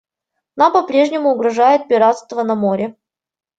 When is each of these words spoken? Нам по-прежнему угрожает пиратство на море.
Нам 0.55 0.73
по-прежнему 0.73 1.29
угрожает 1.29 1.87
пиратство 1.87 2.41
на 2.41 2.55
море. 2.55 2.95